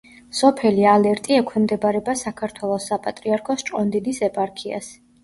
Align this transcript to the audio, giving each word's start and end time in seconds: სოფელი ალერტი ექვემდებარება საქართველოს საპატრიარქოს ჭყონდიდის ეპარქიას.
სოფელი 0.35 0.85
ალერტი 0.91 1.35
ექვემდებარება 1.39 2.15
საქართველოს 2.21 2.87
საპატრიარქოს 2.93 3.67
ჭყონდიდის 3.69 4.23
ეპარქიას. 4.31 4.91